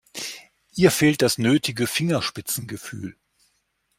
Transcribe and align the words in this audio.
Ihr 0.73 0.89
fehlt 0.89 1.21
das 1.21 1.37
nötige 1.37 1.85
Fingerspitzengefühl. 1.85 3.15